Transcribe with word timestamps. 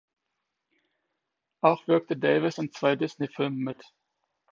Auch 1.61 1.87
wirkte 1.87 2.17
Davis 2.17 2.57
in 2.57 2.71
zwei 2.71 2.95
Disney-Filmen 2.95 3.59
mit. 3.59 3.83